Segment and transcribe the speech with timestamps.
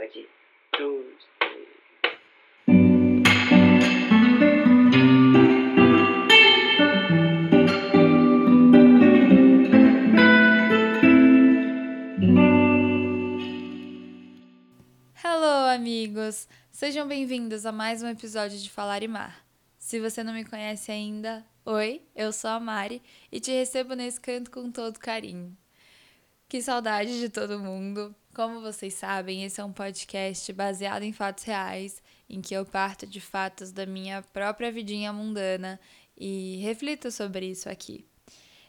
[0.00, 0.26] Pode.
[0.78, 1.28] Dois.
[15.22, 16.48] Hello, amigos!
[16.72, 19.44] Sejam bem-vindos a mais um episódio de Falar e Mar.
[19.78, 24.18] Se você não me conhece ainda, oi, eu sou a Mari e te recebo nesse
[24.18, 25.54] canto com todo carinho.
[26.50, 28.12] Que saudade de todo mundo!
[28.34, 33.06] Como vocês sabem, esse é um podcast baseado em fatos reais, em que eu parto
[33.06, 35.78] de fatos da minha própria vidinha mundana
[36.18, 38.04] e reflito sobre isso aqui.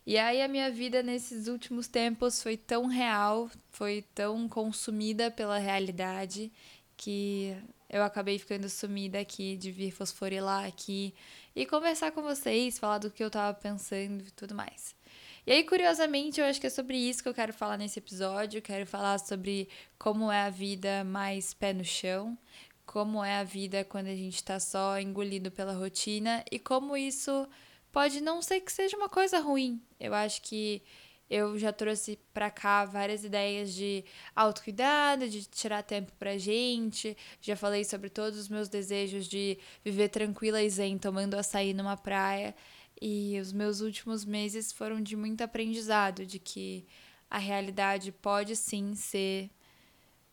[0.05, 5.57] E aí a minha vida nesses últimos tempos foi tão real, foi tão consumida pela
[5.57, 6.51] realidade
[6.95, 7.57] que
[7.89, 11.15] eu acabei ficando sumida aqui de vir fosforilar aqui
[11.55, 15.00] e conversar com vocês, falar do que eu tava pensando e tudo mais.
[15.45, 18.59] E aí, curiosamente, eu acho que é sobre isso que eu quero falar nesse episódio.
[18.59, 22.37] Eu quero falar sobre como é a vida mais pé no chão,
[22.85, 27.47] como é a vida quando a gente tá só engolido pela rotina e como isso
[27.91, 29.81] pode não ser que seja uma coisa ruim.
[29.99, 30.83] Eu acho que
[31.29, 34.03] eu já trouxe para cá várias ideias de
[34.35, 37.17] autocuidado, de tirar tempo pra gente.
[37.41, 41.95] Já falei sobre todos os meus desejos de viver tranquila e zen, tomando açaí numa
[41.95, 42.53] praia.
[43.01, 46.85] E os meus últimos meses foram de muito aprendizado, de que
[47.29, 49.49] a realidade pode sim ser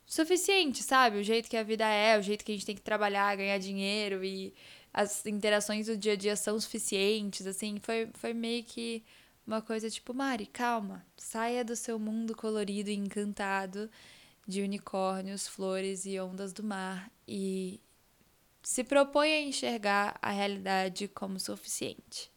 [0.05, 1.17] suficiente, sabe?
[1.17, 3.57] O jeito que a vida é, o jeito que a gente tem que trabalhar, ganhar
[3.57, 4.53] dinheiro e
[4.93, 9.03] as interações do dia a dia são suficientes, assim, foi, foi meio que
[9.45, 13.89] uma coisa tipo, Mari, calma, saia do seu mundo colorido e encantado
[14.47, 17.79] de unicórnios, flores e ondas do mar e
[18.63, 22.31] se propõe a enxergar a realidade como suficiente.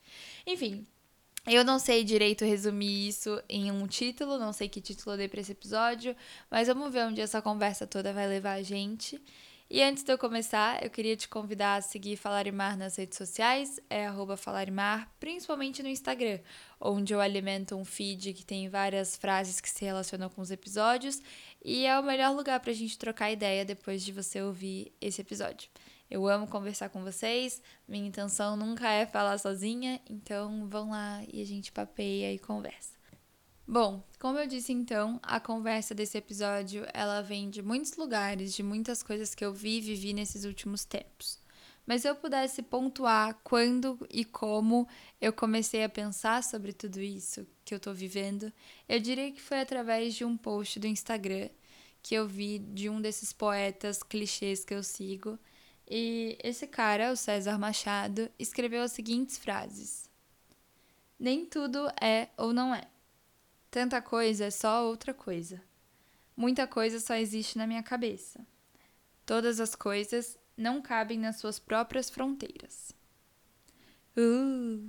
[0.47, 0.87] Enfim,
[1.47, 5.29] eu não sei direito resumir isso em um título, não sei que título eu dei
[5.29, 6.15] para esse episódio,
[6.51, 9.21] mas vamos ver onde essa conversa toda vai levar a gente.
[9.75, 13.81] E antes de eu começar, eu queria te convidar a seguir Falarimar nas redes sociais,
[13.89, 16.39] é Falarimar, principalmente no Instagram,
[16.79, 21.23] onde eu alimento um feed que tem várias frases que se relacionam com os episódios
[21.65, 25.23] e é o melhor lugar para a gente trocar ideia depois de você ouvir esse
[25.23, 25.71] episódio.
[26.13, 31.41] Eu amo conversar com vocês, minha intenção nunca é falar sozinha, então vão lá e
[31.41, 32.93] a gente papeia e conversa.
[33.67, 38.63] Bom, como eu disse então, a conversa desse episódio, ela vem de muitos lugares, de
[38.63, 41.41] muitas coisas que eu vi e vivi nesses últimos tempos.
[41.87, 44.87] Mas se eu pudesse pontuar quando e como
[45.19, 48.53] eu comecei a pensar sobre tudo isso que eu tô vivendo,
[48.87, 51.49] eu diria que foi através de um post do Instagram
[52.03, 55.39] que eu vi de um desses poetas clichês que eu sigo.
[55.89, 60.09] E esse cara, o César Machado, escreveu as seguintes frases:
[61.19, 62.87] Nem tudo é ou não é.
[63.71, 65.63] Tanta coisa é só outra coisa.
[66.37, 68.47] Muita coisa só existe na minha cabeça.
[69.25, 72.95] Todas as coisas não cabem nas suas próprias fronteiras.
[74.17, 74.83] Uh.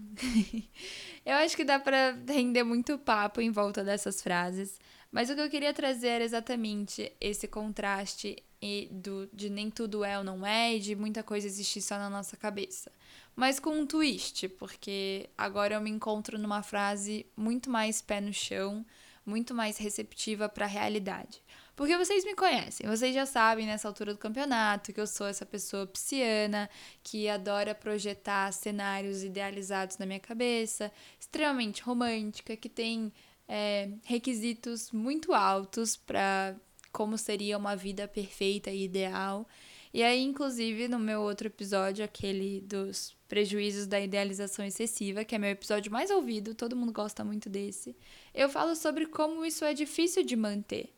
[1.26, 4.80] eu acho que dá para render muito papo em volta dessas frases,
[5.12, 10.04] mas o que eu queria trazer era exatamente esse contraste e do, de nem tudo
[10.04, 12.92] é ou não é, e de muita coisa existir só na nossa cabeça
[13.36, 18.34] mas com um twist, porque agora eu me encontro numa frase muito mais pé no
[18.34, 18.86] chão,
[19.26, 21.42] muito mais receptiva para a realidade.
[21.76, 25.46] Porque vocês me conhecem, vocês já sabem nessa altura do campeonato que eu sou essa
[25.46, 26.70] pessoa pisciana,
[27.04, 33.12] que adora projetar cenários idealizados na minha cabeça, extremamente romântica, que tem
[33.48, 36.56] é, requisitos muito altos para
[36.94, 39.46] como seria uma vida perfeita e ideal.
[39.94, 45.38] E aí, inclusive, no meu outro episódio, aquele dos prejuízos da idealização excessiva, que é
[45.38, 47.96] meu episódio mais ouvido, todo mundo gosta muito desse,
[48.34, 50.94] eu falo sobre como isso é difícil de manter.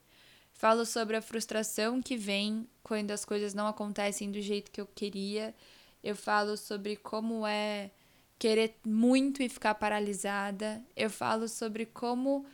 [0.54, 4.88] Falo sobre a frustração que vem quando as coisas não acontecem do jeito que eu
[4.88, 5.54] queria.
[6.02, 7.92] Eu falo sobre como é
[8.40, 10.82] querer muito e ficar paralisada.
[10.96, 12.46] Eu falo sobre como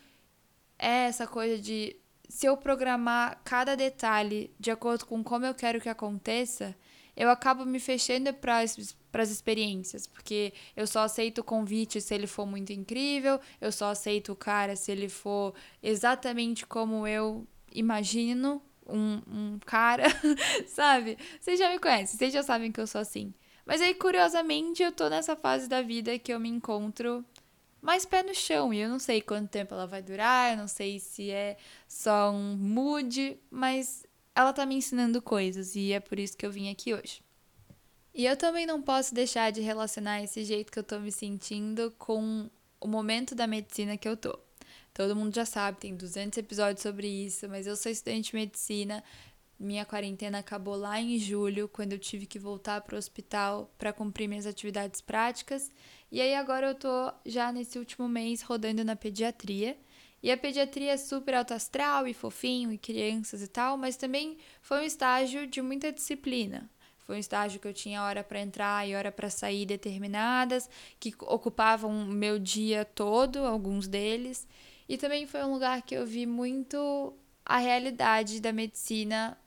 [0.79, 1.95] é essa coisa de
[2.31, 6.73] se eu programar cada detalhe de acordo com como eu quero que aconteça,
[7.13, 12.27] eu acabo me fechando para as experiências, porque eu só aceito o convite se ele
[12.27, 15.53] for muito incrível, eu só aceito o cara se ele for
[15.83, 20.05] exatamente como eu imagino um, um cara,
[20.67, 21.17] sabe?
[21.37, 23.33] Vocês já me conhecem, vocês já sabem que eu sou assim.
[23.65, 27.25] Mas aí, curiosamente, eu tô nessa fase da vida que eu me encontro
[27.81, 28.73] mais pé no chão.
[28.73, 31.57] E eu não sei quanto tempo ela vai durar, eu não sei se é
[31.87, 34.05] só um mood, mas
[34.35, 37.21] ela tá me ensinando coisas e é por isso que eu vim aqui hoje.
[38.13, 41.93] E eu também não posso deixar de relacionar esse jeito que eu tô me sentindo
[41.97, 42.49] com
[42.79, 44.37] o momento da medicina que eu tô.
[44.93, 49.01] Todo mundo já sabe, tem 200 episódios sobre isso, mas eu sou estudante de medicina
[49.63, 53.93] Minha quarentena acabou lá em julho, quando eu tive que voltar para o hospital para
[53.93, 55.69] cumprir minhas atividades práticas.
[56.11, 59.77] E aí agora eu tô já nesse último mês rodando na pediatria.
[60.23, 64.39] E a pediatria é super alto astral e fofinho e crianças e tal, mas também
[64.63, 66.67] foi um estágio de muita disciplina.
[66.97, 70.67] Foi um estágio que eu tinha hora para entrar e hora para sair determinadas,
[70.99, 74.47] que ocupavam meu dia todo, alguns deles.
[74.89, 77.13] E também foi um lugar que eu vi muito
[77.45, 79.37] a realidade da medicina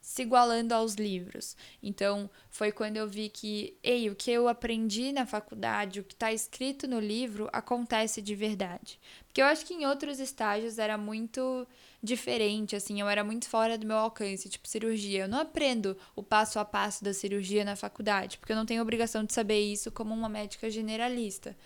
[0.00, 1.56] se igualando aos livros.
[1.82, 6.14] Então, foi quando eu vi que, ei, o que eu aprendi na faculdade, o que
[6.14, 8.98] está escrito no livro, acontece de verdade.
[9.26, 11.66] Porque eu acho que em outros estágios era muito
[12.02, 15.24] diferente, assim, eu era muito fora do meu alcance, tipo cirurgia.
[15.24, 18.82] Eu não aprendo o passo a passo da cirurgia na faculdade, porque eu não tenho
[18.82, 21.56] obrigação de saber isso como uma médica generalista.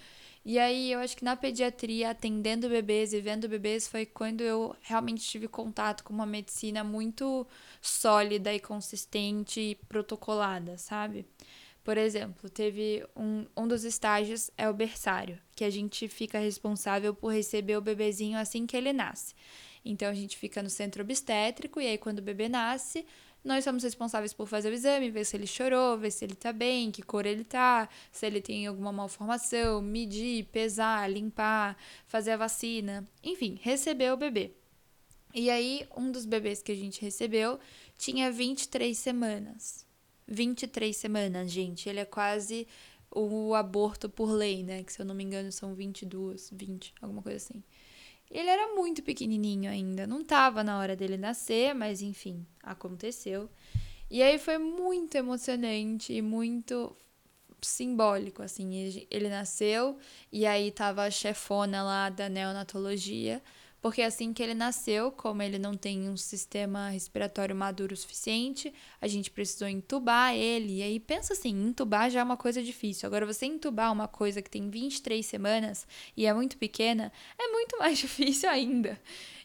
[0.44, 4.76] E aí eu acho que na pediatria, atendendo bebês e vendo bebês, foi quando eu
[4.82, 7.46] realmente tive contato com uma medicina muito
[7.81, 11.25] sólida e consistente e protocolada, sabe?
[11.82, 17.14] Por exemplo, teve um, um dos estágios é o berçário, que a gente fica responsável
[17.14, 19.35] por receber o bebezinho assim que ele nasce.
[19.85, 23.06] Então a gente fica no centro obstétrico e aí quando o bebê nasce,
[23.44, 26.52] nós somos responsáveis por fazer o exame, ver se ele chorou, ver se ele tá
[26.52, 31.76] bem, que cor ele tá, se ele tem alguma malformação, medir, pesar, limpar,
[32.06, 34.52] fazer a vacina, enfim, receber o bebê.
[35.35, 37.58] E aí, um dos bebês que a gente recebeu
[37.99, 39.85] tinha 23 semanas.
[40.26, 41.88] 23 semanas, gente.
[41.88, 42.67] Ele é quase
[43.11, 44.82] o aborto por lei, né?
[44.82, 47.62] Que se eu não me engano são 22, 20, alguma coisa assim.
[48.34, 53.48] Ele era muito pequenininho ainda, não estava na hora dele nascer, mas enfim, aconteceu.
[54.10, 56.96] E aí foi muito emocionante e muito
[57.62, 59.06] simbólico, assim.
[59.08, 59.96] Ele nasceu
[60.32, 63.40] e aí tava a chefona lá da neonatologia
[63.84, 68.72] porque assim que ele nasceu, como ele não tem um sistema respiratório maduro o suficiente,
[68.98, 70.78] a gente precisou entubar ele.
[70.78, 73.06] E aí pensa assim, entubar já é uma coisa difícil.
[73.06, 75.86] Agora você entubar uma coisa que tem 23 semanas
[76.16, 78.98] e é muito pequena, é muito mais difícil ainda.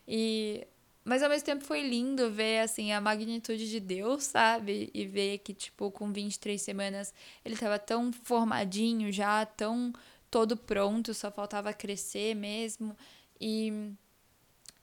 [0.08, 0.66] E
[1.04, 4.90] mas ao mesmo tempo foi lindo ver assim a magnitude de Deus, sabe?
[4.94, 7.14] E ver que tipo com 23 semanas
[7.44, 9.92] ele estava tão formadinho já, tão
[10.32, 12.96] todo pronto, só faltava crescer mesmo.
[13.38, 13.98] E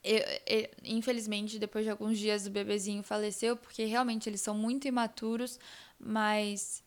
[0.07, 4.87] eu, eu, infelizmente, depois de alguns dias o bebezinho faleceu, porque realmente eles são muito
[4.87, 5.59] imaturos,
[5.99, 6.83] mas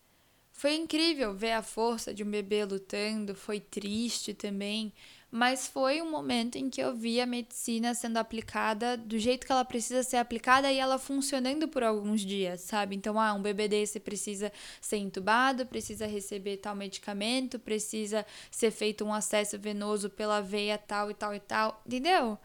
[0.52, 4.92] foi incrível ver a força de um bebê lutando, foi triste também,
[5.30, 9.52] mas foi um momento em que eu vi a medicina sendo aplicada do jeito que
[9.52, 12.96] ela precisa ser aplicada e ela funcionando por alguns dias, sabe?
[12.96, 19.04] Então, ah, um bebê desse precisa ser entubado, precisa receber tal medicamento, precisa ser feito
[19.04, 22.38] um acesso venoso pela veia tal e tal e tal, entendeu?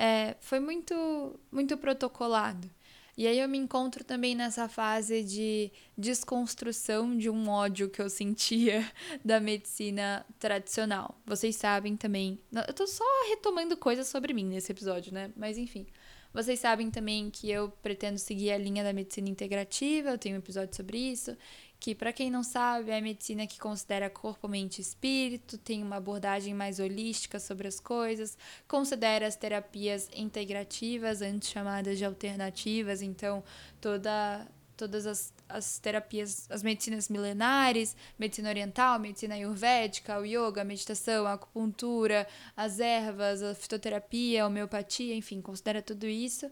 [0.00, 2.70] É, foi muito, muito protocolado.
[3.18, 8.08] E aí eu me encontro também nessa fase de desconstrução de um ódio que eu
[8.08, 8.82] sentia
[9.22, 11.20] da medicina tradicional.
[11.26, 12.40] Vocês sabem também.
[12.66, 15.30] Eu tô só retomando coisas sobre mim nesse episódio, né?
[15.36, 15.86] Mas enfim.
[16.32, 20.38] Vocês sabem também que eu pretendo seguir a linha da medicina integrativa, eu tenho um
[20.38, 21.36] episódio sobre isso
[21.80, 25.82] que para quem não sabe, é a medicina que considera corpo, mente e espírito, tem
[25.82, 28.36] uma abordagem mais holística sobre as coisas,
[28.68, 33.42] considera as terapias integrativas, antes chamadas de alternativas, então
[33.80, 34.46] toda
[34.76, 41.26] todas as, as terapias, as medicinas milenares, medicina oriental, medicina ayurvédica, o yoga, a meditação,
[41.26, 46.50] a acupuntura, as ervas, a fitoterapia, a homeopatia, enfim, considera tudo isso.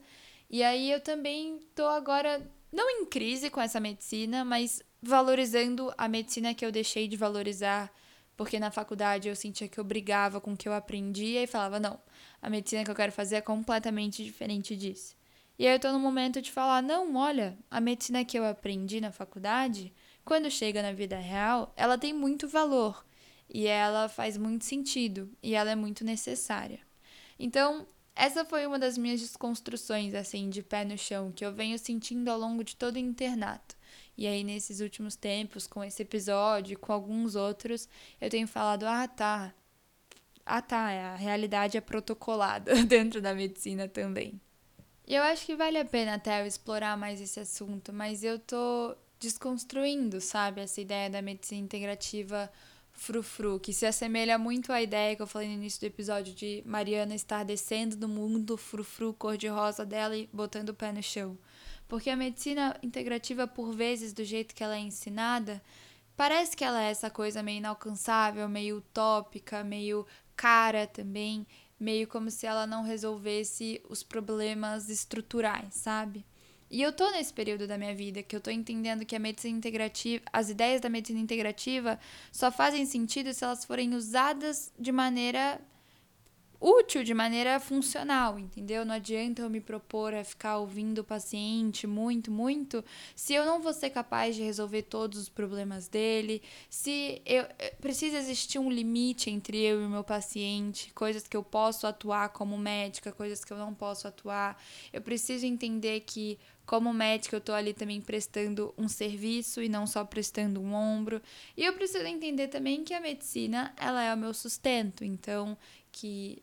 [0.50, 6.08] E aí eu também tô agora não em crise com essa medicina, mas valorizando a
[6.08, 7.92] medicina que eu deixei de valorizar,
[8.36, 11.80] porque na faculdade eu sentia que eu brigava com o que eu aprendia e falava,
[11.80, 12.00] não,
[12.40, 15.16] a medicina que eu quero fazer é completamente diferente disso.
[15.58, 19.00] E aí eu tô no momento de falar, não, olha, a medicina que eu aprendi
[19.00, 19.92] na faculdade,
[20.24, 23.04] quando chega na vida real, ela tem muito valor
[23.48, 26.78] e ela faz muito sentido e ela é muito necessária.
[27.38, 31.78] Então, essa foi uma das minhas desconstruções, assim, de pé no chão, que eu venho
[31.78, 33.76] sentindo ao longo de todo o internato.
[34.18, 37.88] E aí, nesses últimos tempos, com esse episódio, com alguns outros,
[38.20, 39.54] eu tenho falado: ah, tá.
[40.44, 44.40] Ah, tá, a realidade é protocolada dentro da medicina também.
[45.06, 48.40] E eu acho que vale a pena até eu explorar mais esse assunto, mas eu
[48.40, 52.50] tô desconstruindo, sabe, essa ideia da medicina integrativa
[52.92, 56.62] frufru, que se assemelha muito à ideia que eu falei no início do episódio de
[56.66, 61.38] Mariana estar descendo do mundo frufru cor-de-rosa dela e botando o pé no chão.
[61.88, 65.62] Porque a medicina integrativa, por vezes, do jeito que ela é ensinada,
[66.14, 71.46] parece que ela é essa coisa meio inalcançável, meio utópica, meio cara também,
[71.80, 76.24] meio como se ela não resolvesse os problemas estruturais, sabe?
[76.70, 79.56] E eu tô nesse período da minha vida que eu tô entendendo que a medicina
[79.56, 81.98] integrativa, as ideias da medicina integrativa
[82.30, 85.58] só fazem sentido se elas forem usadas de maneira
[86.60, 88.84] útil, de maneira funcional, entendeu?
[88.84, 92.84] Não adianta eu me propor a ficar ouvindo o paciente muito, muito,
[93.14, 97.44] se eu não vou ser capaz de resolver todos os problemas dele, se eu
[97.80, 102.30] precisa existir um limite entre eu e o meu paciente, coisas que eu posso atuar
[102.30, 104.60] como médica, coisas que eu não posso atuar.
[104.92, 106.38] Eu preciso entender que
[106.68, 111.22] como médica, eu tô ali também prestando um serviço e não só prestando um ombro.
[111.56, 115.02] E eu preciso entender também que a medicina, ela é o meu sustento.
[115.02, 115.56] Então,
[115.90, 116.42] que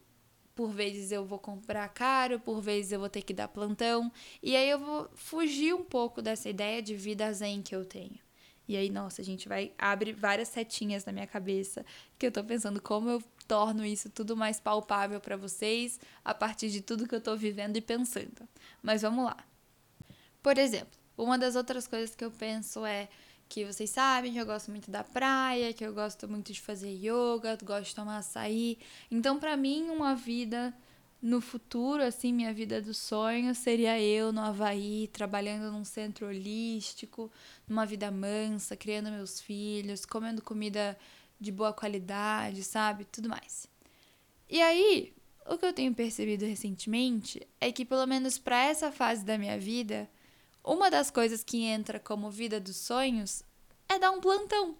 [0.55, 4.11] por vezes eu vou comprar caro, por vezes eu vou ter que dar plantão.
[4.41, 8.17] E aí eu vou fugir um pouco dessa ideia de vida zen que eu tenho.
[8.67, 11.85] E aí, nossa, a gente vai abre várias setinhas na minha cabeça
[12.17, 16.69] que eu tô pensando como eu torno isso tudo mais palpável para vocês a partir
[16.71, 18.47] de tudo que eu tô vivendo e pensando.
[18.81, 19.37] Mas vamos lá.
[20.41, 23.07] Por exemplo, uma das outras coisas que eu penso é
[23.47, 26.91] que vocês sabem que eu gosto muito da praia, que eu gosto muito de fazer
[26.91, 28.77] yoga, gosto de tomar açaí.
[29.09, 30.73] Então, para mim, uma vida
[31.21, 37.31] no futuro, assim, minha vida dos sonhos seria eu no Havaí, trabalhando num centro holístico,
[37.67, 40.97] numa vida mansa, criando meus filhos, comendo comida
[41.39, 43.05] de boa qualidade, sabe?
[43.05, 43.67] Tudo mais.
[44.49, 45.13] E aí,
[45.47, 49.57] o que eu tenho percebido recentemente é que, pelo menos para essa fase da minha
[49.57, 50.09] vida,
[50.65, 53.43] uma das coisas que entra como vida dos sonhos
[53.87, 54.75] é dar um plantão.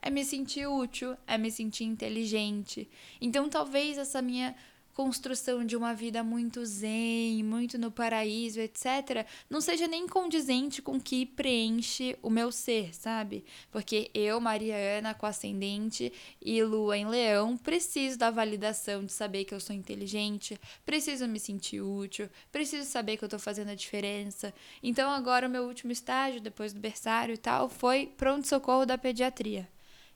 [0.00, 2.88] É me sentir útil, é me sentir inteligente.
[3.20, 4.54] Então, talvez essa minha
[4.96, 10.92] construção de uma vida muito zen, muito no paraíso, etc., não seja nem condizente com
[10.92, 13.44] o que preenche o meu ser, sabe?
[13.70, 16.10] Porque eu, Mariana, com ascendente
[16.40, 21.38] e lua em leão, preciso da validação de saber que eu sou inteligente, preciso me
[21.38, 24.54] sentir útil, preciso saber que eu tô fazendo a diferença.
[24.82, 29.68] Então, agora, o meu último estágio, depois do berçário e tal, foi pronto-socorro da pediatria.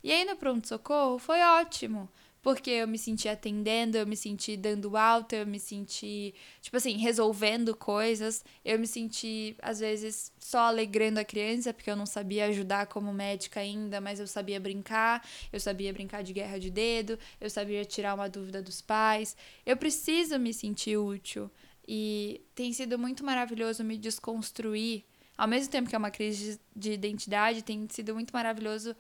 [0.03, 2.09] E aí, no pronto-socorro, foi ótimo
[2.43, 6.97] porque eu me senti atendendo, eu me senti dando alta, eu me senti, tipo assim,
[6.97, 8.45] resolvendo coisas.
[8.65, 13.13] Eu me senti, às vezes, só alegrando a criança, porque eu não sabia ajudar como
[13.13, 17.85] médica ainda, mas eu sabia brincar, eu sabia brincar de guerra de dedo, eu sabia
[17.85, 19.37] tirar uma dúvida dos pais.
[19.67, 21.51] Eu preciso me sentir útil.
[21.87, 25.05] E tem sido muito maravilhoso me desconstruir.
[25.37, 28.95] Ao mesmo tempo que é uma crise de identidade, tem sido muito maravilhoso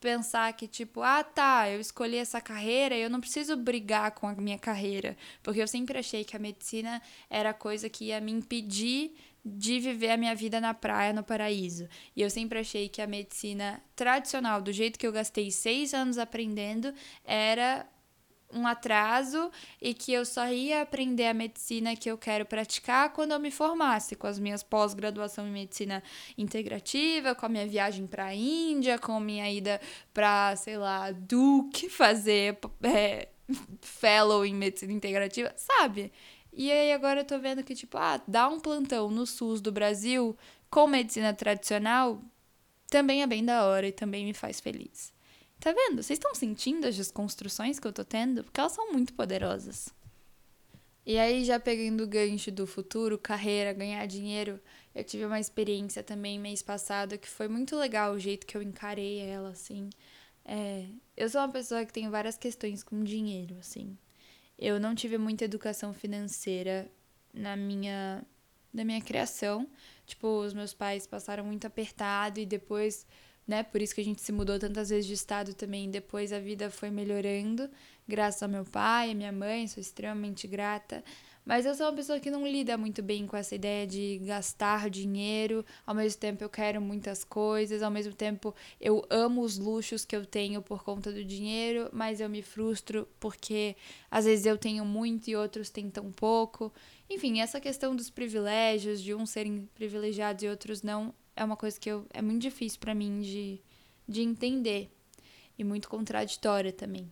[0.00, 4.34] pensar que, tipo, ah, tá, eu escolhi essa carreira eu não preciso brigar com a
[4.34, 5.16] minha carreira.
[5.42, 9.14] Porque eu sempre achei que a medicina era coisa que ia me impedir
[9.44, 11.88] de viver a minha vida na praia, no paraíso.
[12.14, 16.18] E eu sempre achei que a medicina tradicional, do jeito que eu gastei seis anos
[16.18, 16.92] aprendendo,
[17.24, 17.86] era
[18.52, 23.32] um atraso e que eu só ia aprender a medicina que eu quero praticar quando
[23.32, 26.02] eu me formasse, com as minhas pós-graduação em medicina
[26.36, 29.80] integrativa, com a minha viagem para a Índia, com a minha ida
[30.12, 33.28] para, sei lá, Duke fazer é,
[33.80, 36.12] fellow em medicina integrativa, sabe?
[36.52, 39.70] E aí agora eu tô vendo que, tipo, ah, dar um plantão no SUS do
[39.70, 40.36] Brasil
[40.68, 42.20] com medicina tradicional
[42.88, 45.12] também é bem da hora e também me faz feliz.
[45.60, 46.02] Tá vendo?
[46.02, 48.42] Vocês estão sentindo as desconstruções que eu tô tendo?
[48.42, 49.90] Porque elas são muito poderosas.
[51.04, 54.58] E aí, já pegando o gancho do futuro, carreira, ganhar dinheiro,
[54.94, 58.62] eu tive uma experiência também mês passado que foi muito legal o jeito que eu
[58.62, 59.90] encarei ela, assim.
[60.44, 60.86] É,
[61.16, 63.98] eu sou uma pessoa que tem várias questões com dinheiro, assim.
[64.58, 66.90] Eu não tive muita educação financeira
[67.34, 68.24] na minha,
[68.72, 69.68] na minha criação.
[70.06, 73.06] Tipo, os meus pais passaram muito apertado e depois
[73.50, 73.64] né?
[73.64, 75.90] Por isso que a gente se mudou tantas vezes de estado também.
[75.90, 77.68] Depois a vida foi melhorando,
[78.08, 81.02] graças ao meu pai, à minha mãe, sou extremamente grata.
[81.44, 84.88] Mas eu sou uma pessoa que não lida muito bem com essa ideia de gastar
[84.88, 90.04] dinheiro, ao mesmo tempo eu quero muitas coisas, ao mesmo tempo eu amo os luxos
[90.04, 93.74] que eu tenho por conta do dinheiro, mas eu me frustro porque
[94.10, 96.72] às vezes eu tenho muito e outros têm tão pouco.
[97.08, 101.80] Enfim, essa questão dos privilégios, de uns serem privilegiados e outros não, é uma coisa
[101.80, 103.62] que eu, é muito difícil para mim de,
[104.06, 104.94] de entender
[105.58, 107.10] e muito contraditória também.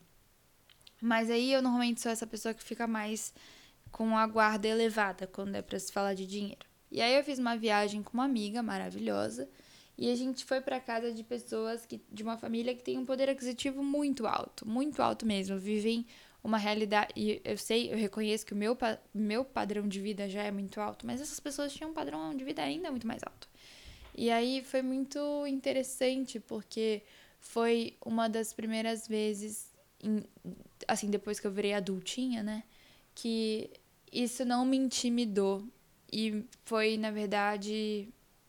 [1.01, 3.33] Mas aí eu normalmente sou essa pessoa que fica mais
[3.91, 6.67] com a guarda elevada quando é para se falar de dinheiro.
[6.93, 9.49] E aí eu fiz uma viagem com uma amiga maravilhosa
[9.97, 13.07] e a gente foi para casa de pessoas que de uma família que tem um
[13.07, 16.07] poder aquisitivo muito alto, muito alto mesmo, vivem
[16.45, 18.77] uma realidade e eu sei, eu reconheço que o meu
[19.15, 22.45] meu padrão de vida já é muito alto, mas essas pessoas tinham um padrão de
[22.45, 23.49] vida ainda muito mais alto.
[24.21, 27.05] E aí foi muito interessante porque
[27.39, 29.71] foi uma das primeiras vezes,
[30.03, 30.25] em,
[30.89, 32.65] assim, depois que eu virei adultinha, né?
[33.15, 33.71] Que
[34.13, 35.63] isso não me intimidou
[36.13, 38.09] e foi, na verdade,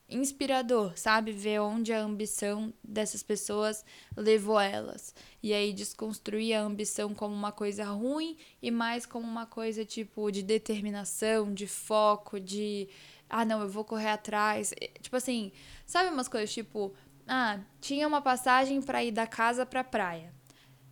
[0.09, 1.31] inspirador, sabe?
[1.31, 3.85] Ver onde a ambição dessas pessoas
[4.17, 5.13] levou elas.
[5.43, 10.31] E aí desconstruir a ambição como uma coisa ruim e mais como uma coisa tipo
[10.31, 12.89] de determinação, de foco, de
[13.29, 14.73] ah, não, eu vou correr atrás.
[15.01, 15.51] Tipo assim,
[15.85, 16.93] sabe umas coisas tipo,
[17.27, 20.33] ah, tinha uma passagem para ir da casa para praia.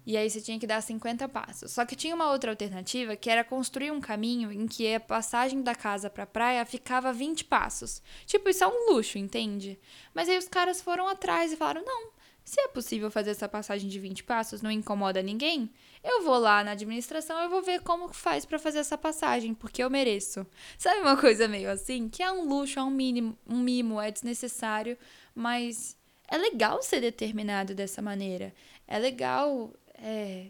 [0.06, 1.72] E aí você tinha que dar 50 passos.
[1.74, 5.62] Só que tinha uma outra alternativa que era construir um caminho em que a passagem
[5.62, 8.02] da casa para praia ficava 20 passos.
[8.26, 9.78] Tipo, isso é um luxo, entende?
[10.14, 12.12] Mas aí os caras foram atrás e falaram: "Não,
[12.46, 15.70] se é possível fazer essa passagem de 20 passos, não incomoda ninguém,
[16.04, 19.84] eu vou lá na administração e vou ver como faz para fazer essa passagem, porque
[19.84, 20.46] eu mereço.
[20.78, 22.10] Sabe uma coisa meio assim?
[22.10, 24.98] Que é um luxo, é um mínimo, um mimo, é desnecessário,
[25.34, 28.54] mas é legal ser determinado dessa maneira.
[28.88, 30.48] É legal é,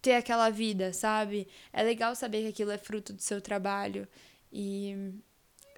[0.00, 1.46] ter aquela vida, sabe?
[1.72, 4.08] É legal saber que aquilo é fruto do seu trabalho.
[4.52, 5.12] E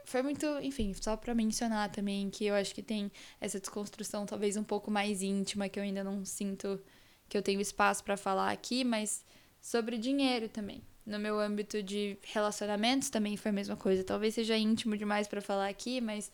[0.05, 3.11] foi muito, enfim, só para mencionar também que eu acho que tem
[3.41, 6.81] essa desconstrução talvez um pouco mais íntima que eu ainda não sinto
[7.28, 9.25] que eu tenho espaço para falar aqui, mas
[9.61, 10.83] sobre dinheiro também.
[11.07, 14.02] No meu âmbito de relacionamentos também foi a mesma coisa.
[14.02, 16.33] Talvez seja íntimo demais para falar aqui, mas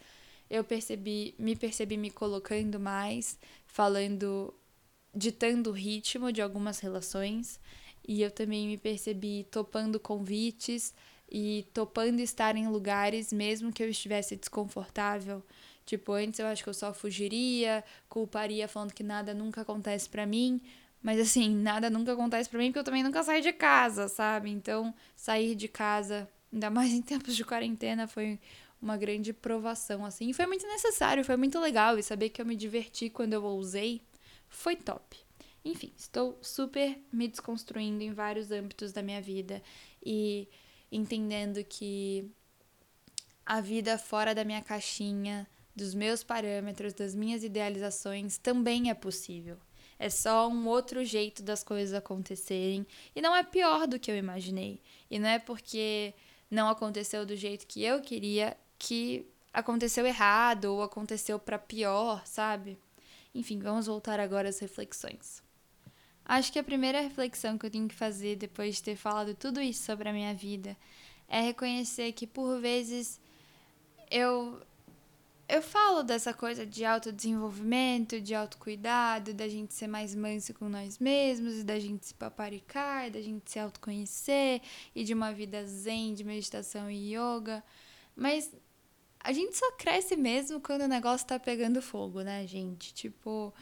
[0.48, 4.54] eu percebi, me percebi me colocando mais, falando
[5.14, 7.58] ditando o ritmo de algumas relações
[8.06, 10.94] e eu também me percebi topando convites
[11.30, 15.42] e topando estar em lugares mesmo que eu estivesse desconfortável.
[15.90, 20.24] Tipo, antes eu acho que eu só fugiria, culparia falando que nada nunca acontece para
[20.24, 20.60] mim,
[21.02, 24.50] mas assim, nada nunca acontece para mim porque eu também nunca saio de casa, sabe?
[24.50, 28.38] Então, sair de casa, ainda mais em tempos de quarentena, foi
[28.80, 30.30] uma grande provação assim.
[30.30, 33.44] E foi muito necessário, foi muito legal e saber que eu me diverti quando eu
[33.44, 34.00] usei
[34.48, 35.18] foi top.
[35.64, 39.60] Enfim, estou super me desconstruindo em vários âmbitos da minha vida
[40.00, 40.48] e
[40.92, 42.30] entendendo que
[43.44, 45.48] a vida fora da minha caixinha,
[45.80, 49.56] dos meus parâmetros, das minhas idealizações também é possível.
[49.98, 54.16] É só um outro jeito das coisas acontecerem e não é pior do que eu
[54.16, 54.80] imaginei.
[55.10, 56.14] E não é porque
[56.50, 62.78] não aconteceu do jeito que eu queria que aconteceu errado ou aconteceu para pior, sabe?
[63.34, 65.42] Enfim, vamos voltar agora às reflexões.
[66.24, 69.60] Acho que a primeira reflexão que eu tenho que fazer depois de ter falado tudo
[69.60, 70.76] isso sobre a minha vida
[71.26, 73.20] é reconhecer que por vezes
[74.10, 74.60] eu
[75.50, 80.98] eu falo dessa coisa de autodesenvolvimento, de autocuidado, da gente ser mais manso com nós
[80.98, 84.62] mesmos, da gente se paparicar, da gente se autoconhecer
[84.94, 87.64] e de uma vida zen, de meditação e yoga.
[88.14, 88.50] Mas
[89.18, 92.94] a gente só cresce mesmo quando o negócio tá pegando fogo, né, gente?
[92.94, 93.52] Tipo,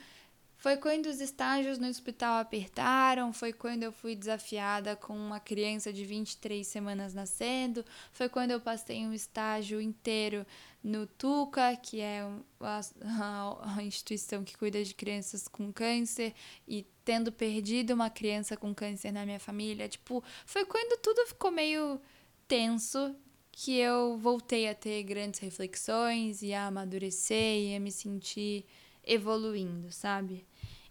[0.59, 5.92] foi quando os estágios no hospital apertaram, foi quando eu fui desafiada com uma criança
[5.92, 10.44] de 23 semanas nascendo, foi quando eu passei um estágio inteiro
[10.83, 12.21] no TUCA, que é
[12.61, 16.35] a, a, a instituição que cuida de crianças com câncer,
[16.67, 19.88] e tendo perdido uma criança com câncer na minha família.
[19.88, 22.01] Tipo, foi quando tudo ficou meio
[22.47, 23.14] tenso
[23.51, 28.64] que eu voltei a ter grandes reflexões e a amadurecer e a me sentir
[29.05, 30.47] evoluindo, sabe?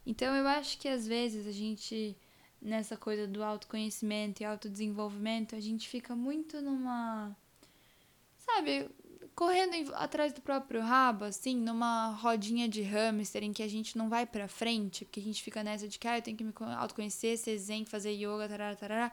[0.05, 2.17] Então eu acho que às vezes a gente
[2.61, 7.35] nessa coisa do autoconhecimento e autodesenvolvimento, a gente fica muito numa
[8.37, 8.89] sabe,
[9.37, 14.09] correndo atrás do próprio rabo, assim, numa rodinha de hamster em que a gente não
[14.09, 16.51] vai para frente, porque a gente fica nessa de que ah, eu tenho que me
[16.75, 19.11] autoconhecer, ser zen, fazer yoga, tarará, tarará.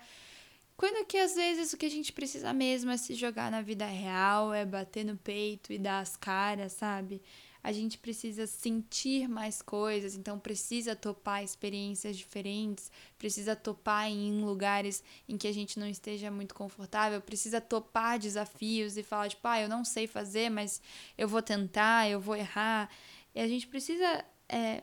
[0.79, 3.85] Quando que às vezes o que a gente precisa mesmo é se jogar na vida
[3.85, 7.21] real, é bater no peito e dar as caras, sabe?
[7.65, 15.03] A gente precisa sentir mais coisas, então precisa topar experiências diferentes, precisa topar em lugares
[15.27, 19.59] em que a gente não esteja muito confortável, precisa topar desafios e falar, tipo, ah,
[19.59, 20.83] eu não sei fazer, mas
[21.17, 22.91] eu vou tentar, eu vou errar.
[23.35, 24.83] E a gente precisa é,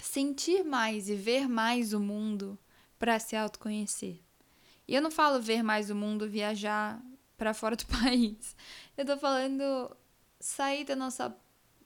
[0.00, 2.58] sentir mais e ver mais o mundo
[2.98, 4.18] para se autoconhecer.
[4.88, 7.00] E eu não falo ver mais o mundo, viajar
[7.36, 8.56] para fora do país.
[8.96, 9.96] Eu tô falando
[10.40, 11.34] sair da nossa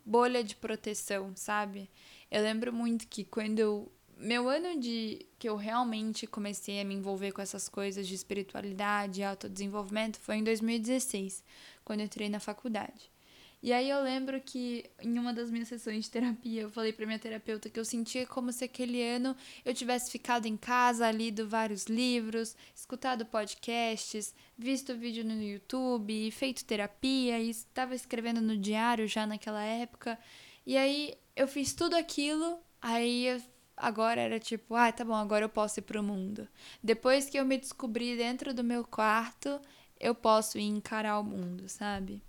[0.09, 1.91] bolha de proteção, sabe?
[2.31, 6.95] Eu lembro muito que quando eu meu ano de que eu realmente comecei a me
[6.95, 11.45] envolver com essas coisas de espiritualidade e autodesenvolvimento foi em 2016,
[11.85, 13.13] quando eu entrei na faculdade.
[13.61, 17.07] E aí eu lembro que em uma das minhas sessões de terapia, eu falei para
[17.07, 21.49] minha terapeuta que eu sentia como se aquele ano eu tivesse ficado em casa, lido
[21.49, 29.09] vários livros, escutado podcasts, visto vídeo no YouTube, feito terapia e estava escrevendo no diário
[29.09, 30.17] já naquela época.
[30.65, 33.43] E aí eu fiz tudo aquilo, aí
[33.77, 36.47] agora era tipo, ah, tá bom, agora eu posso ir pro mundo.
[36.81, 39.61] Depois que eu me descobri dentro do meu quarto,
[39.99, 42.23] eu posso encarar o mundo, sabe?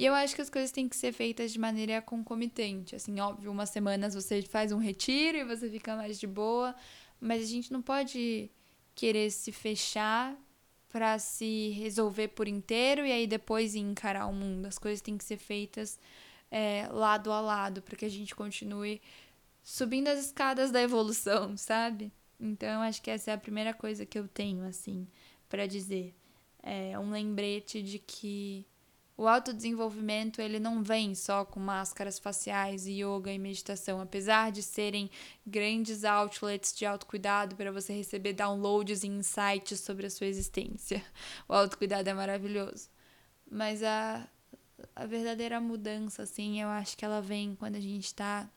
[0.00, 2.96] E eu acho que as coisas têm que ser feitas de maneira concomitante.
[2.96, 6.74] Assim, óbvio, umas semanas você faz um retiro e você fica mais de boa,
[7.20, 8.50] mas a gente não pode
[8.94, 10.34] querer se fechar
[10.88, 14.64] para se resolver por inteiro e aí depois encarar o mundo.
[14.64, 16.00] As coisas têm que ser feitas
[16.50, 19.02] é, lado a lado para que a gente continue
[19.62, 22.10] subindo as escadas da evolução, sabe?
[22.40, 25.06] Então, acho que essa é a primeira coisa que eu tenho, assim,
[25.46, 26.14] para dizer.
[26.62, 28.66] É um lembrete de que
[29.20, 35.10] o autodesenvolvimento ele não vem só com máscaras faciais, yoga e meditação, apesar de serem
[35.46, 41.04] grandes outlets de autocuidado para você receber downloads e insights sobre a sua existência.
[41.46, 42.88] O autocuidado é maravilhoso.
[43.50, 44.26] Mas a,
[44.96, 48.48] a verdadeira mudança, assim, eu acho que ela vem quando a gente está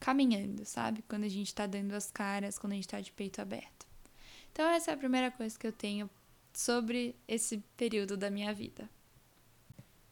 [0.00, 1.04] caminhando, sabe?
[1.08, 3.86] Quando a gente está dando as caras, quando a gente está de peito aberto.
[4.50, 6.10] Então, essa é a primeira coisa que eu tenho
[6.52, 8.90] sobre esse período da minha vida.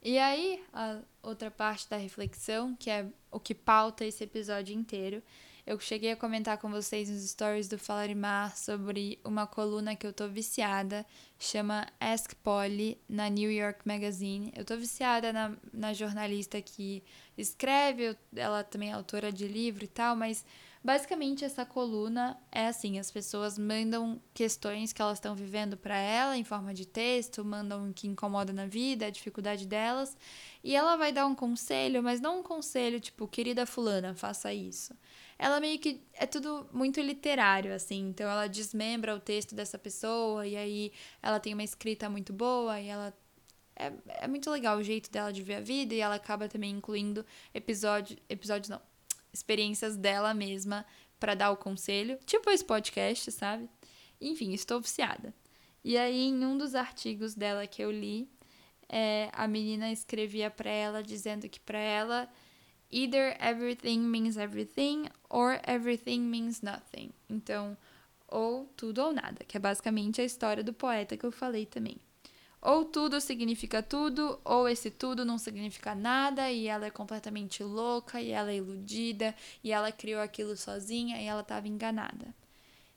[0.04, 5.22] E aí, a outra parte da reflexão, que é o que pauta esse episódio inteiro,
[5.66, 10.12] eu cheguei a comentar com vocês nos stories do Falarimar sobre uma coluna que eu
[10.12, 11.06] tô viciada,
[11.38, 14.52] chama Ask Polly, na New York Magazine.
[14.54, 17.02] Eu tô viciada na, na jornalista que
[17.38, 20.44] escreve, ela também é autora de livro e tal, mas
[20.85, 26.37] Basicamente, essa coluna é assim: as pessoas mandam questões que elas estão vivendo para ela
[26.37, 30.14] em forma de texto, mandam o que incomoda na vida, a dificuldade delas,
[30.62, 34.94] e ela vai dar um conselho, mas não um conselho tipo, querida Fulana, faça isso.
[35.38, 40.47] Ela meio que é tudo muito literário, assim, então ela desmembra o texto dessa pessoa,
[40.47, 40.92] e aí
[41.23, 43.14] ela tem uma escrita muito boa, e ela
[43.75, 46.70] é, é muito legal o jeito dela de ver a vida e ela acaba também
[46.70, 48.81] incluindo episódio, episódios não,
[49.35, 50.87] experiências dela mesma
[51.18, 53.68] para dar o conselho, tipo esse podcast, sabe?
[54.20, 55.35] Enfim, estou viciada.
[55.83, 58.29] E aí, em um dos artigos dela que eu li,
[58.88, 62.29] é, a menina escrevia para ela dizendo que para ela
[62.90, 67.11] either everything means everything or everything means nothing.
[67.29, 67.77] Então,
[68.29, 71.97] ou tudo ou nada, que é basicamente a história do poeta que eu falei também.
[72.64, 78.22] Ou tudo significa tudo, ou esse tudo não significa nada, e ela é completamente louca,
[78.22, 82.35] e ela é iludida, e ela criou aquilo sozinha e ela estava enganada.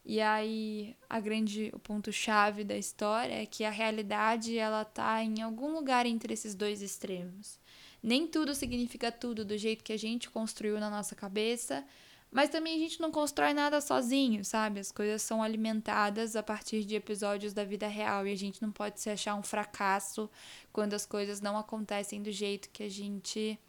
[0.05, 5.21] E aí a grande o ponto chave da história é que a realidade ela tá
[5.21, 7.59] em algum lugar entre esses dois extremos.
[8.01, 11.83] Nem tudo significa tudo do jeito que a gente construiu na nossa cabeça,
[12.31, 14.79] mas também a gente não constrói nada sozinho, sabe?
[14.79, 18.71] As coisas são alimentadas a partir de episódios da vida real e a gente não
[18.71, 20.29] pode se achar um fracasso
[20.71, 23.59] quando as coisas não acontecem do jeito que a gente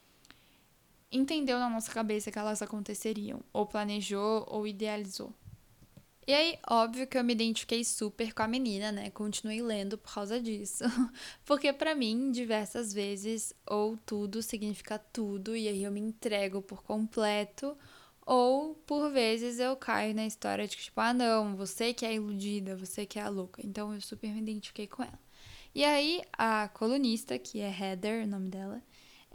[1.10, 5.32] entendeu na nossa cabeça que elas aconteceriam, ou planejou ou idealizou.
[6.26, 9.08] E aí, óbvio que eu me identifiquei super com a menina, né?
[9.08, 10.84] Continuei lendo por causa disso.
[11.42, 16.82] Porque para mim, diversas vezes, ou tudo significa tudo, e aí eu me entrego por
[16.82, 17.74] completo,
[18.28, 22.14] ou, por vezes, eu caio na história de que, tipo, ah, não, você que é
[22.14, 23.62] iludida, você que é a louca.
[23.64, 25.18] Então, eu super me identifiquei com ela.
[25.74, 28.82] E aí, a colunista, que é Heather, o nome dela,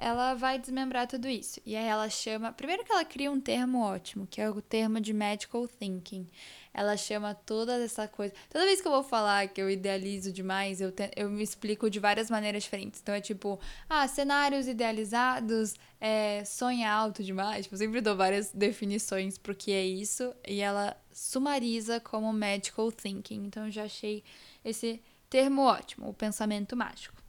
[0.04, 1.62] ela vai desmembrar tudo isso.
[1.66, 2.52] E aí ela chama.
[2.52, 6.28] Primeiro que ela cria um termo ótimo, que é o termo de medical thinking.
[6.74, 8.34] Ela chama toda essa coisa.
[8.50, 11.90] Toda vez que eu vou falar que eu idealizo demais, eu, te, eu me explico
[11.90, 13.00] de várias maneiras diferentes.
[13.02, 13.58] Então é tipo,
[13.90, 17.64] ah, cenários idealizados, é, sonha alto demais.
[17.64, 20.36] Tipo, eu sempre dou várias definições pro que é isso.
[20.46, 23.46] E ela sumariza como medical thinking.
[23.46, 24.22] Então eu já achei
[24.66, 27.23] esse termo ótimo, o pensamento mágico.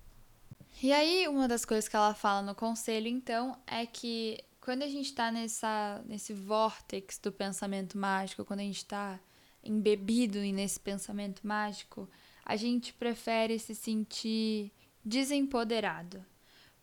[0.83, 4.89] E aí, uma das coisas que ela fala no conselho, então, é que quando a
[4.89, 9.21] gente está nesse vórtex do pensamento mágico, quando a gente está
[9.63, 12.09] embebido nesse pensamento mágico,
[12.45, 14.73] a gente prefere se sentir
[15.05, 16.25] desempoderado,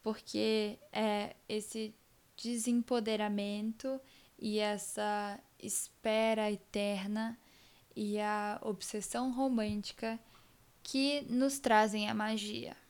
[0.02, 1.94] porque é esse
[2.36, 4.00] desempoderamento
[4.40, 7.38] e essa espera eterna
[7.96, 10.20] e a obsessão romântica
[10.82, 12.81] que nos trazem a magia.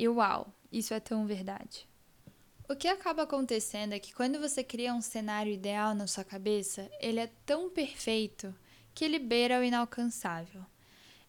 [0.00, 1.86] E uau, isso é tão verdade.
[2.66, 6.90] O que acaba acontecendo é que quando você cria um cenário ideal na sua cabeça,
[7.02, 8.54] ele é tão perfeito
[8.94, 10.64] que ele beira o inalcançável.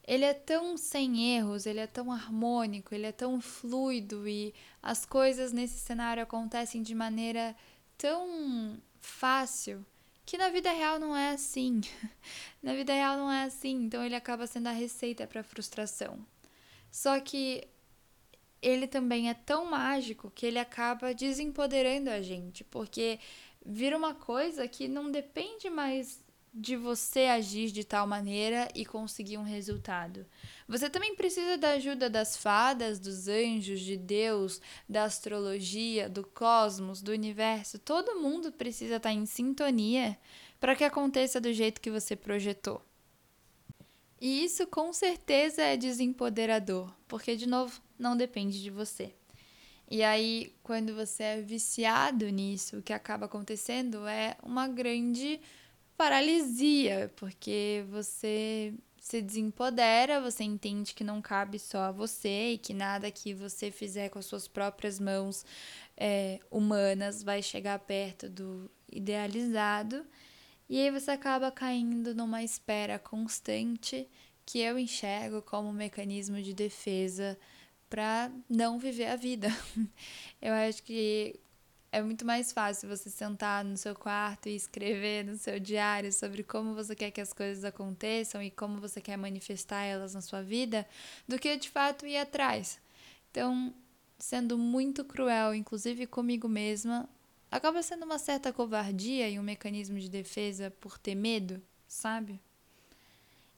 [0.07, 5.05] Ele é tão sem erros, ele é tão harmônico, ele é tão fluido e as
[5.05, 7.53] coisas nesse cenário acontecem de maneira
[7.97, 9.85] tão fácil
[10.25, 11.81] que na vida real não é assim.
[12.63, 16.25] na vida real não é assim, então ele acaba sendo a receita para frustração.
[16.89, 17.67] Só que
[18.61, 23.19] ele também é tão mágico que ele acaba desempoderando a gente, porque
[23.65, 29.37] vira uma coisa que não depende mais de você agir de tal maneira e conseguir
[29.37, 30.25] um resultado.
[30.67, 37.01] Você também precisa da ajuda das fadas, dos anjos, de Deus, da astrologia, do cosmos,
[37.01, 37.79] do universo.
[37.79, 40.17] Todo mundo precisa estar em sintonia
[40.59, 42.81] para que aconteça do jeito que você projetou.
[44.19, 49.13] E isso com certeza é desempoderador, porque, de novo, não depende de você.
[49.89, 55.39] E aí, quando você é viciado nisso, o que acaba acontecendo é uma grande
[55.97, 62.73] paralisia, porque você se desempodera, você entende que não cabe só a você e que
[62.73, 65.45] nada que você fizer com as suas próprias mãos
[65.97, 70.05] é, humanas vai chegar perto do idealizado.
[70.69, 74.07] E aí você acaba caindo numa espera constante
[74.45, 77.37] que eu enxergo como um mecanismo de defesa
[77.91, 79.49] para não viver a vida.
[80.41, 81.37] Eu acho que
[81.91, 86.41] é muito mais fácil você sentar no seu quarto e escrever no seu diário sobre
[86.41, 90.41] como você quer que as coisas aconteçam e como você quer manifestar elas na sua
[90.41, 90.87] vida,
[91.27, 92.79] do que de fato ir atrás.
[93.29, 93.73] Então,
[94.17, 97.09] sendo muito cruel, inclusive comigo mesma,
[97.51, 102.39] acaba sendo uma certa covardia e um mecanismo de defesa por ter medo, sabe?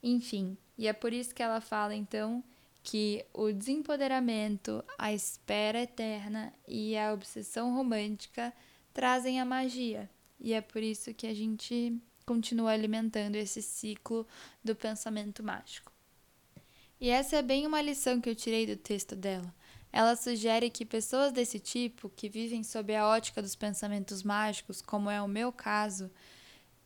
[0.02, 2.44] Enfim, e é por isso que ela fala então
[2.84, 8.54] que o desempoderamento, a espera eterna e a obsessão romântica
[8.94, 10.10] trazem a magia.
[10.40, 14.28] E é por isso que a gente continua alimentando esse ciclo
[14.64, 15.92] do pensamento mágico.
[17.00, 19.54] E essa é bem uma lição que eu tirei do texto dela.
[19.92, 25.10] Ela sugere que pessoas desse tipo, que vivem sob a ótica dos pensamentos mágicos, como
[25.10, 26.12] é o meu caso,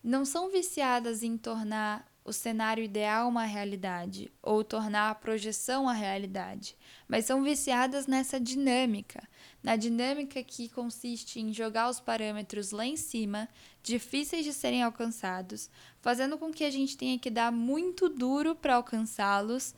[0.03, 5.93] não são viciadas em tornar o cenário ideal uma realidade ou tornar a projeção a
[5.93, 6.75] realidade,
[7.07, 9.23] mas são viciadas nessa dinâmica,
[9.63, 13.47] na dinâmica que consiste em jogar os parâmetros lá em cima,
[13.81, 15.69] difíceis de serem alcançados,
[16.01, 19.73] fazendo com que a gente tenha que dar muito duro para alcançá-los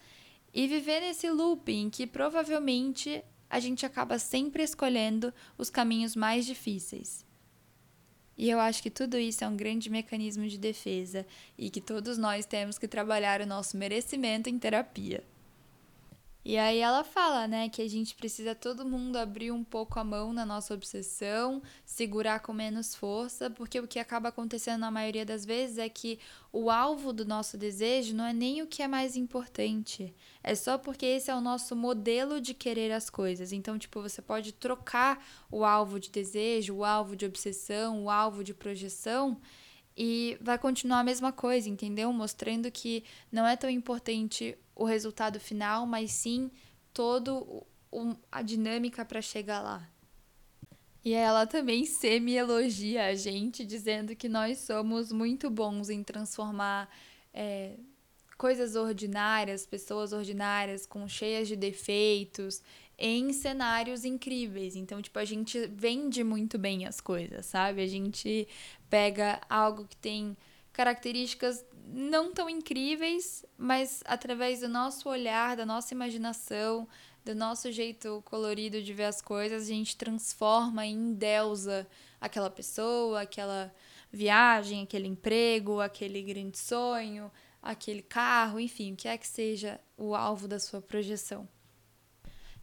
[0.51, 6.47] e viver nesse loop em que provavelmente a gente acaba sempre escolhendo os caminhos mais
[6.47, 7.28] difíceis.
[8.39, 11.25] E eu acho que tudo isso é um grande mecanismo de defesa
[11.57, 15.21] e que todos nós temos que trabalhar o nosso merecimento em terapia.
[16.43, 20.03] E aí ela fala, né, que a gente precisa todo mundo abrir um pouco a
[20.05, 25.25] mão na nossa obsessão, segurar com menos força, porque o que acaba acontecendo na maioria
[25.25, 26.17] das vezes é que
[26.51, 30.15] o alvo do nosso desejo não é nem o que é mais importante.
[30.41, 33.51] É só porque esse é o nosso modelo de querer as coisas.
[33.51, 38.45] Então, tipo, você pode trocar o alvo de desejo, o alvo de obsessão, o alvo
[38.45, 39.37] de projeção
[40.01, 42.13] e vai continuar a mesma coisa, entendeu?
[42.13, 46.49] Mostrando que não é tão importante o resultado final, mas sim
[46.93, 49.85] todo o, a dinâmica para chegar lá.
[51.03, 56.89] E ela também semi-elogia a gente, dizendo que nós somos muito bons em transformar
[57.33, 57.75] é,
[58.37, 62.61] coisas ordinárias, pessoas ordinárias, com cheias de defeitos,
[62.99, 64.75] em cenários incríveis.
[64.75, 67.81] Então, tipo, a gente vende muito bem as coisas, sabe?
[67.81, 68.47] A gente
[68.89, 70.35] pega algo que tem
[70.73, 76.87] características não tão incríveis, mas através do nosso olhar, da nossa imaginação,
[77.25, 81.87] do nosso jeito colorido de ver as coisas, a gente transforma em deusa
[82.19, 83.73] aquela pessoa, aquela
[84.11, 87.31] viagem, aquele emprego, aquele grande sonho,
[87.61, 91.47] aquele carro, enfim, o que é que seja o alvo da sua projeção.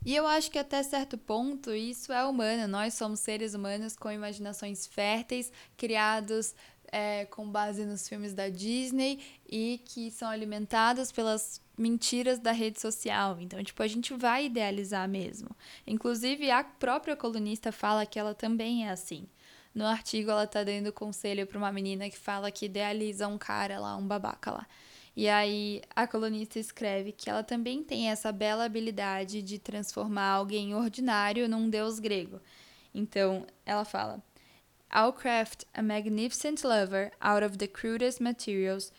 [0.07, 2.69] E eu acho que até certo ponto isso é humano.
[2.69, 6.55] Nós somos seres humanos com imaginações férteis, criados
[6.93, 9.19] é, com base nos filmes da Disney
[9.51, 13.39] e que são alimentados pelas mentiras da rede social.
[13.41, 15.51] Então, tipo, a gente vai idealizar mesmo.
[15.85, 19.27] Inclusive, a própria colunista fala que ela também é assim.
[19.75, 23.81] No artigo, ela tá dando conselho para uma menina que fala que idealiza um cara
[23.81, 24.69] lá, um babaca lá.
[25.17, 30.75] E aí a colunista escreve que ela também tem essa bela habilidade de transformar alguém
[30.75, 32.39] ordinário num deus grego.
[32.93, 34.23] Então, ela fala:
[34.95, 38.93] I'll craft a magnificent lover out of the crudest materials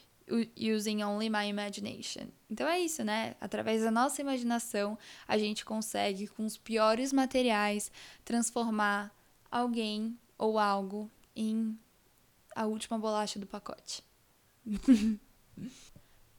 [0.56, 2.28] using only my imagination.
[2.50, 3.36] Então é isso, né?
[3.40, 7.92] Através da nossa imaginação, a gente consegue, com os piores materiais,
[8.26, 9.16] transformar
[9.50, 11.78] alguém ou algo em
[12.56, 14.04] a última bolacha do pacote.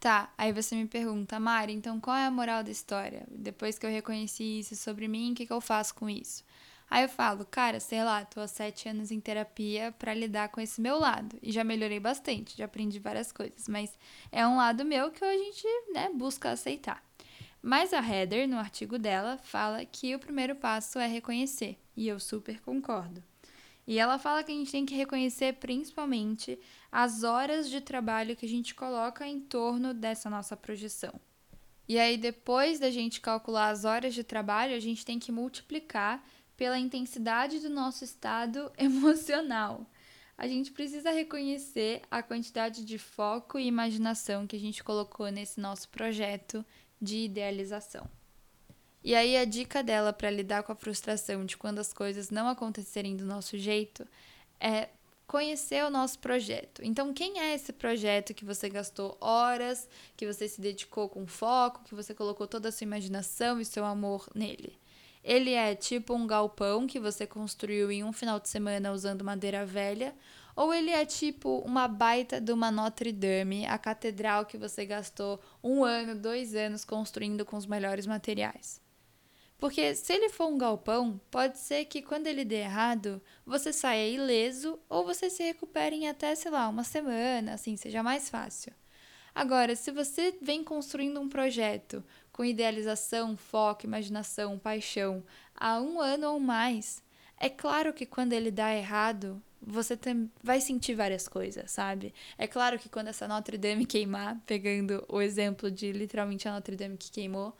[0.00, 3.26] tá, aí você me pergunta, Mari, então qual é a moral da história?
[3.30, 6.44] Depois que eu reconheci isso sobre mim, o que, que eu faço com isso?
[6.90, 10.61] Aí eu falo, cara, sei lá, tô há sete anos em terapia para lidar com
[10.61, 11.38] esse meu lado.
[11.42, 13.68] E já melhorei bastante, já aprendi várias coisas.
[13.68, 13.96] Mas
[14.32, 17.02] é um lado meu que a gente, né, busca aceitar.
[17.61, 21.78] Mas a Heather, no artigo dela, fala que o primeiro passo é reconhecer.
[21.94, 23.22] E eu super concordo.
[23.88, 26.61] E ela fala que a gente tem que reconhecer principalmente
[26.92, 31.18] as horas de trabalho que a gente coloca em torno dessa nossa projeção.
[31.88, 36.22] E aí, depois da gente calcular as horas de trabalho, a gente tem que multiplicar
[36.55, 39.90] pela intensidade do nosso estado emocional.
[40.37, 45.59] A gente precisa reconhecer a quantidade de foco e imaginação que a gente colocou nesse
[45.59, 46.62] nosso projeto
[47.01, 48.07] de idealização.
[49.02, 52.48] E aí a dica dela para lidar com a frustração de quando as coisas não
[52.48, 54.06] acontecerem do nosso jeito
[54.61, 54.88] é
[55.26, 56.80] conhecer o nosso projeto.
[56.82, 61.84] Então, quem é esse projeto que você gastou horas, que você se dedicou com foco,
[61.84, 64.78] que você colocou toda a sua imaginação e seu amor nele?
[65.22, 69.66] Ele é tipo um galpão que você construiu em um final de semana usando madeira
[69.66, 70.14] velha,
[70.56, 75.38] ou ele é tipo uma baita de uma Notre Dame, a catedral que você gastou
[75.62, 78.88] um ano, dois anos construindo com os melhores materiais.
[79.58, 84.08] Porque se ele for um galpão, pode ser que quando ele der errado, você saia
[84.08, 88.72] ileso ou você se recupere em até, sei lá, uma semana, assim, seja mais fácil.
[89.34, 96.32] Agora, se você vem construindo um projeto com idealização, foco, imaginação, paixão há um ano
[96.32, 97.02] ou mais,
[97.36, 102.14] é claro que quando ele dá errado, você tem, vai sentir várias coisas, sabe?
[102.36, 106.76] É claro que quando essa Notre Dame queimar, pegando o exemplo de literalmente a Notre
[106.76, 107.56] Dame que queimou,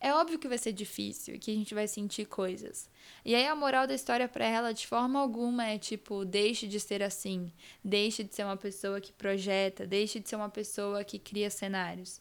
[0.00, 2.88] é óbvio que vai ser difícil e que a gente vai sentir coisas.
[3.22, 6.80] E aí a moral da história para ela de forma alguma é tipo, deixe de
[6.80, 7.52] ser assim,
[7.84, 12.20] deixe de ser uma pessoa que projeta, deixe de ser uma pessoa que cria cenários.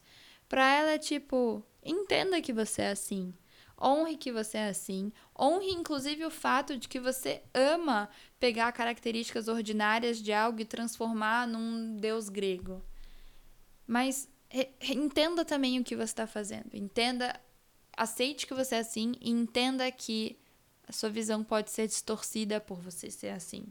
[0.49, 3.33] Para ela é tipo, entenda que você é assim.
[3.81, 5.13] Honre que você é assim.
[5.39, 11.47] Honre, inclusive, o fato de que você ama pegar características ordinárias de algo e transformar
[11.47, 12.83] num deus grego.
[13.87, 14.27] Mas
[14.81, 16.73] entenda também o que você está fazendo.
[16.73, 17.39] Entenda
[17.99, 20.39] aceite que você é assim e entenda que
[20.87, 23.65] a sua visão pode ser distorcida por você ser assim.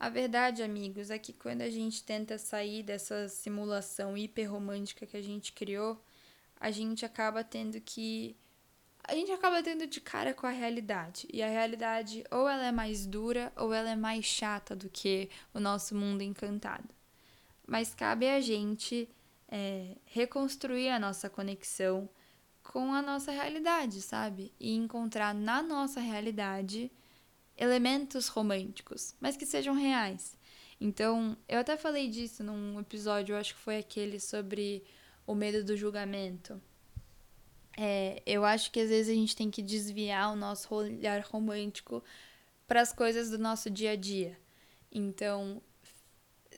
[0.00, 5.22] A verdade, amigos, é que quando a gente tenta sair dessa simulação hiperromântica que a
[5.22, 6.02] gente criou,
[6.58, 8.34] a gente acaba tendo que
[9.06, 11.28] a gente acaba tendo de cara com a realidade.
[11.30, 15.28] E a realidade ou ela é mais dura ou ela é mais chata do que
[15.52, 16.88] o nosso mundo encantado.
[17.66, 19.06] Mas cabe a gente
[19.46, 22.08] é, reconstruir a nossa conexão
[22.64, 24.52] com a nossa realidade, sabe?
[24.58, 26.90] E encontrar na nossa realidade
[27.56, 30.36] elementos românticos, mas que sejam reais.
[30.80, 34.82] Então, eu até falei disso num episódio, eu acho que foi aquele sobre
[35.26, 36.60] o medo do julgamento.
[37.76, 42.02] É, eu acho que às vezes a gente tem que desviar o nosso olhar romântico
[42.66, 44.38] para as coisas do nosso dia a dia.
[44.90, 45.62] Então,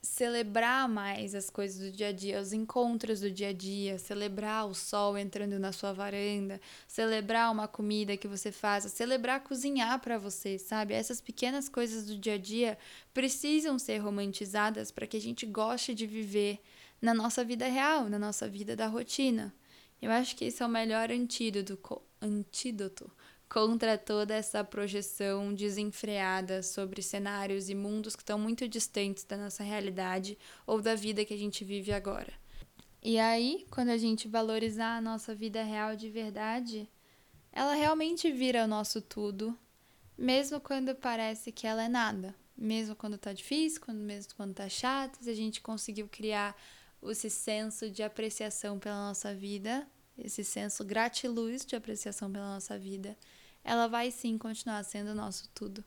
[0.02, 4.66] celebrar mais as coisas do dia a dia, os encontros do dia a dia, celebrar
[4.66, 10.18] o sol entrando na sua varanda, celebrar uma comida que você faça, celebrar cozinhar para
[10.18, 10.94] você, sabe?
[10.94, 12.78] Essas pequenas coisas do dia a dia
[13.14, 16.60] precisam ser romantizadas para que a gente goste de viver
[17.00, 19.54] na nossa vida real, na nossa vida da rotina.
[20.00, 23.10] Eu acho que esse é o melhor antídoto, antídoto
[23.48, 29.62] contra toda essa projeção desenfreada sobre cenários e mundos que estão muito distantes da nossa
[29.62, 32.32] realidade ou da vida que a gente vive agora.
[33.02, 36.88] E aí, quando a gente valorizar a nossa vida real de verdade,
[37.52, 39.56] ela realmente vira o nosso tudo,
[40.18, 42.34] mesmo quando parece que ela é nada.
[42.56, 46.56] Mesmo quando tá difícil, quando, mesmo quando tá chato, se a gente conseguiu criar
[47.04, 49.86] esse senso de apreciação pela nossa vida,
[50.18, 53.16] esse senso gratiluz de apreciação pela nossa vida,
[53.62, 55.84] ela vai sim continuar sendo o nosso tudo.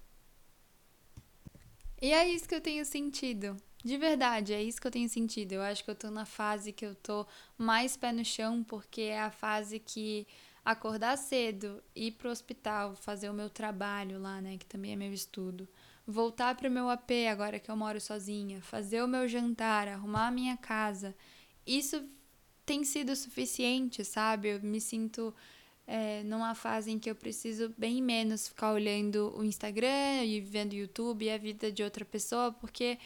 [2.01, 3.57] E é isso que eu tenho sentido.
[3.83, 5.53] De verdade, é isso que eu tenho sentido.
[5.53, 7.25] Eu acho que eu tô na fase que eu tô
[7.57, 10.27] mais pé no chão, porque é a fase que
[10.63, 15.13] acordar cedo, ir pro hospital, fazer o meu trabalho lá, né, que também é meu
[15.13, 15.67] estudo,
[16.05, 20.31] voltar pro meu AP agora que eu moro sozinha, fazer o meu jantar, arrumar a
[20.31, 21.15] minha casa.
[21.65, 22.03] Isso
[22.69, 24.49] tem sido suficiente, sabe?
[24.49, 25.33] Eu me sinto
[25.87, 30.73] é, numa fase em que eu preciso bem menos ficar olhando o Instagram e vendo
[30.73, 32.99] o YouTube e a vida de outra pessoa, porque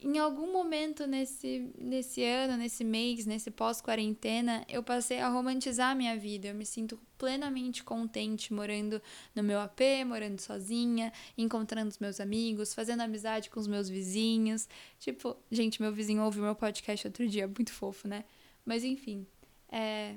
[0.00, 6.16] em algum momento nesse, nesse ano, nesse mês, nesse pós-quarentena, eu passei a romantizar minha
[6.18, 6.48] vida.
[6.48, 9.00] Eu me sinto plenamente contente morando
[9.32, 14.68] no meu AP, morando sozinha, encontrando os meus amigos, fazendo amizade com os meus vizinhos.
[14.98, 18.24] Tipo, gente, meu vizinho ouviu meu podcast outro dia, muito fofo, né?
[18.66, 19.24] Mas enfim,
[19.70, 20.16] é,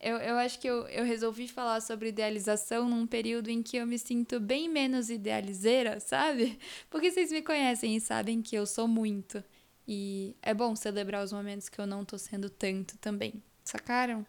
[0.00, 3.86] eu, eu acho que eu, eu resolvi falar sobre idealização num período em que eu
[3.86, 6.58] me sinto bem menos idealizeira, sabe?
[6.90, 9.42] Porque vocês me conhecem e sabem que eu sou muito.
[9.88, 13.42] E é bom celebrar os momentos que eu não tô sendo tanto também.
[13.64, 14.26] Sacaram?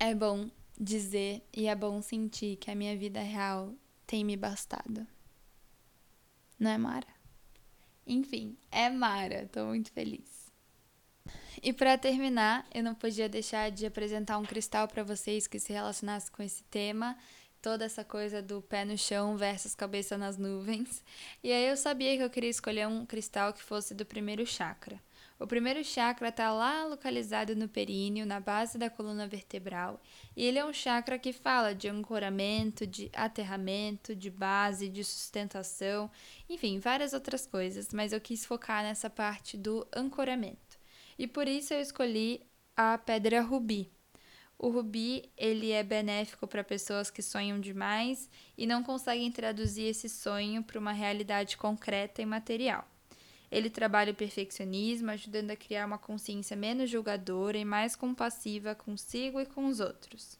[0.00, 0.50] É bom
[0.80, 3.72] dizer e é bom sentir que a minha vida real
[4.06, 5.06] tem me bastado.
[6.58, 7.06] Não é Mara?
[8.06, 9.48] Enfim, é Mara.
[9.52, 10.43] Tô muito feliz.
[11.62, 15.72] E para terminar, eu não podia deixar de apresentar um cristal para vocês que se
[15.72, 17.16] relacionasse com esse tema,
[17.62, 21.02] toda essa coisa do pé no chão versus cabeça nas nuvens.
[21.42, 25.00] E aí eu sabia que eu queria escolher um cristal que fosse do primeiro chakra.
[25.38, 30.00] O primeiro chakra está lá localizado no períneo, na base da coluna vertebral,
[30.36, 36.10] e ele é um chakra que fala de ancoramento, de aterramento, de base, de sustentação,
[36.48, 40.73] enfim, várias outras coisas, mas eu quis focar nessa parte do ancoramento.
[41.18, 42.40] E por isso eu escolhi
[42.76, 43.90] a pedra rubi.
[44.58, 50.08] O rubi, ele é benéfico para pessoas que sonham demais e não conseguem traduzir esse
[50.08, 52.88] sonho para uma realidade concreta e material.
[53.50, 59.40] Ele trabalha o perfeccionismo, ajudando a criar uma consciência menos julgadora e mais compassiva consigo
[59.40, 60.38] e com os outros.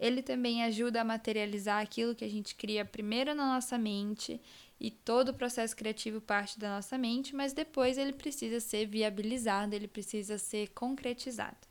[0.00, 4.40] Ele também ajuda a materializar aquilo que a gente cria primeiro na nossa mente
[4.80, 9.74] e todo o processo criativo parte da nossa mente, mas depois ele precisa ser viabilizado,
[9.74, 11.68] ele precisa ser concretizado.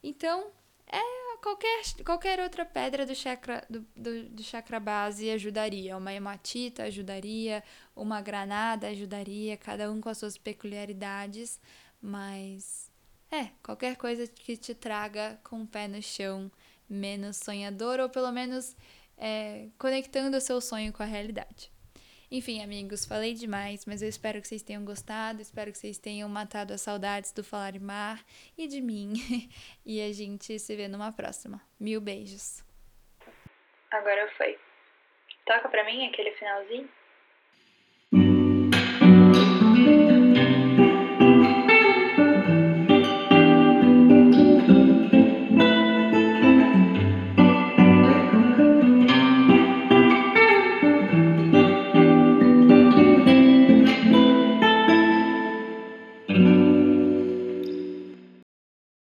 [0.00, 0.52] Então,
[0.86, 5.96] é qualquer, qualquer outra pedra do chakra, do, do, do chakra base ajudaria.
[5.96, 7.64] Uma hematita ajudaria,
[7.96, 11.60] uma granada ajudaria, cada um com as suas peculiaridades,
[12.00, 12.92] mas
[13.28, 16.48] é, qualquer coisa que te traga com o pé no chão,
[16.88, 18.76] menos sonhador, ou pelo menos
[19.16, 21.70] é, conectando o seu sonho com a realidade.
[22.30, 26.28] Enfim, amigos, falei demais, mas eu espero que vocês tenham gostado, espero que vocês tenham
[26.28, 28.24] matado as saudades do Falar Mar
[28.58, 29.12] e de mim.
[29.86, 31.60] e a gente se vê numa próxima.
[31.78, 32.64] Mil beijos.
[33.92, 34.58] Agora foi.
[35.46, 36.88] Toca pra mim aquele finalzinho.